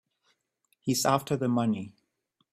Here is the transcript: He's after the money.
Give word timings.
He's 0.79 1.05
after 1.05 1.37
the 1.37 1.47
money. 1.47 1.93